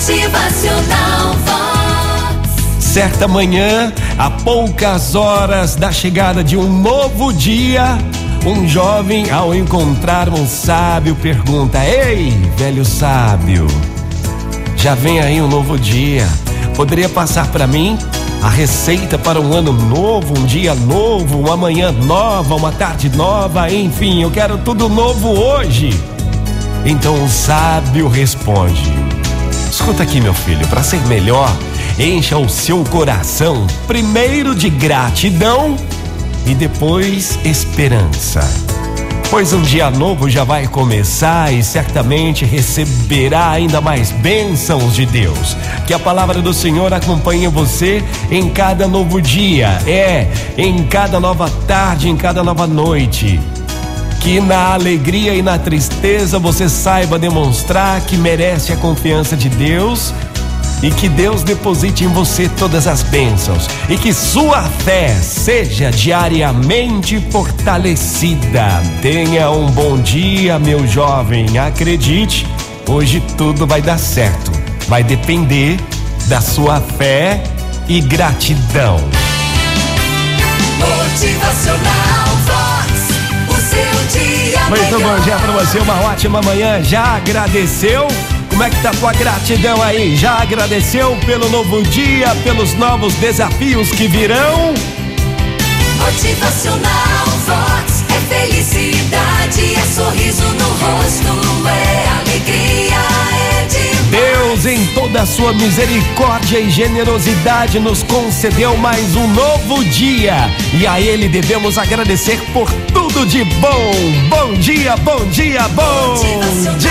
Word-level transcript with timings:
Motivacional. 0.00 1.36
Certa 2.78 3.28
manhã, 3.28 3.92
a 4.16 4.30
poucas 4.30 5.14
horas 5.14 5.76
da 5.76 5.92
chegada 5.92 6.42
de 6.42 6.56
um 6.56 6.72
novo 6.72 7.30
dia, 7.34 7.98
um 8.46 8.66
jovem, 8.66 9.30
ao 9.30 9.54
encontrar 9.54 10.30
um 10.30 10.46
sábio, 10.46 11.14
pergunta: 11.16 11.84
Ei, 11.84 12.30
velho 12.56 12.82
sábio, 12.82 13.66
já 14.74 14.94
vem 14.94 15.20
aí 15.20 15.38
um 15.42 15.48
novo 15.48 15.78
dia. 15.78 16.26
Poderia 16.74 17.10
passar 17.10 17.48
para 17.48 17.66
mim 17.66 17.98
a 18.42 18.48
receita 18.48 19.18
para 19.18 19.38
um 19.38 19.52
ano 19.52 19.74
novo, 19.74 20.32
um 20.40 20.46
dia 20.46 20.74
novo, 20.74 21.40
uma 21.40 21.58
manhã 21.58 21.92
nova, 21.92 22.54
uma 22.54 22.72
tarde 22.72 23.10
nova, 23.10 23.70
enfim, 23.70 24.22
eu 24.22 24.30
quero 24.30 24.56
tudo 24.56 24.88
novo 24.88 25.28
hoje. 25.28 25.90
Então 26.86 27.22
o 27.22 27.28
sábio 27.28 28.08
responde: 28.08 29.19
Escuta 29.80 30.02
aqui, 30.02 30.20
meu 30.20 30.34
filho, 30.34 30.68
para 30.68 30.82
ser 30.82 31.00
melhor, 31.06 31.50
encha 31.98 32.36
o 32.36 32.50
seu 32.50 32.84
coração 32.84 33.66
primeiro 33.86 34.54
de 34.54 34.68
gratidão 34.68 35.74
e 36.46 36.54
depois 36.54 37.38
esperança. 37.46 38.40
Pois 39.30 39.54
um 39.54 39.62
dia 39.62 39.90
novo 39.90 40.28
já 40.28 40.44
vai 40.44 40.68
começar 40.68 41.50
e 41.50 41.62
certamente 41.62 42.44
receberá 42.44 43.48
ainda 43.48 43.80
mais 43.80 44.12
bênçãos 44.12 44.94
de 44.94 45.06
Deus. 45.06 45.56
Que 45.86 45.94
a 45.94 45.98
palavra 45.98 46.42
do 46.42 46.52
Senhor 46.52 46.92
acompanhe 46.92 47.48
você 47.48 48.04
em 48.30 48.50
cada 48.50 48.86
novo 48.86 49.20
dia, 49.20 49.80
é, 49.86 50.28
em 50.58 50.84
cada 50.84 51.18
nova 51.18 51.48
tarde, 51.66 52.10
em 52.10 52.18
cada 52.18 52.44
nova 52.44 52.66
noite 52.66 53.40
que 54.20 54.38
na 54.38 54.74
alegria 54.74 55.34
e 55.34 55.42
na 55.42 55.58
tristeza 55.58 56.38
você 56.38 56.68
saiba 56.68 57.18
demonstrar 57.18 58.00
que 58.02 58.16
merece 58.16 58.72
a 58.72 58.76
confiança 58.76 59.34
de 59.36 59.48
Deus 59.48 60.12
e 60.82 60.90
que 60.90 61.08
Deus 61.08 61.42
deposite 61.42 62.04
em 62.04 62.08
você 62.08 62.48
todas 62.48 62.86
as 62.86 63.02
bênçãos 63.02 63.66
e 63.88 63.96
que 63.96 64.12
sua 64.12 64.62
fé 64.62 65.14
seja 65.14 65.90
diariamente 65.90 67.18
fortalecida. 67.30 68.82
Tenha 69.00 69.50
um 69.50 69.66
bom 69.70 69.98
dia, 69.98 70.58
meu 70.58 70.86
jovem. 70.86 71.58
Acredite, 71.58 72.46
hoje 72.86 73.22
tudo 73.36 73.66
vai 73.66 73.80
dar 73.80 73.98
certo. 73.98 74.52
Vai 74.86 75.02
depender 75.02 75.78
da 76.28 76.40
sua 76.40 76.80
fé 76.80 77.42
e 77.88 78.00
gratidão. 78.00 78.98
Muito 84.70 85.00
bom 85.00 85.18
dia 85.24 85.36
pra 85.36 85.50
você, 85.50 85.80
uma 85.80 86.00
ótima 86.02 86.40
manhã. 86.42 86.80
Já 86.80 87.16
agradeceu? 87.16 88.06
Como 88.48 88.62
é 88.62 88.70
que 88.70 88.80
tá 88.80 88.90
a 88.90 88.92
tua 88.92 89.12
gratidão 89.12 89.82
aí? 89.82 90.14
Já 90.16 90.34
agradeceu 90.34 91.16
pelo 91.26 91.48
novo 91.48 91.82
dia, 91.82 92.28
pelos 92.44 92.72
novos 92.74 93.12
desafios 93.14 93.90
que 93.90 94.06
virão? 94.06 94.72
Motivacional 95.98 97.26
Vox. 97.46 98.04
É 98.14 98.20
felicidade, 98.32 99.74
é 99.74 99.80
sorriso 99.92 100.44
no 100.44 100.68
rosto, 100.68 101.29
Deus, 104.60 104.66
em 104.66 104.86
toda 104.94 105.22
a 105.22 105.26
sua 105.26 105.52
misericórdia 105.52 106.58
e 106.58 106.70
generosidade, 106.70 107.78
nos 107.78 108.02
concedeu 108.02 108.76
mais 108.76 109.16
um 109.16 109.26
novo 109.28 109.84
dia. 109.84 110.34
E 110.78 110.86
a 110.86 111.00
Ele 111.00 111.28
devemos 111.28 111.78
agradecer 111.78 112.38
por 112.52 112.70
tudo 112.92 113.24
de 113.26 113.44
bom. 113.44 113.92
Bom 114.28 114.54
dia, 114.54 114.96
bom 114.98 115.24
dia, 115.26 115.66
bom 115.68 116.14
dia. 116.14 116.89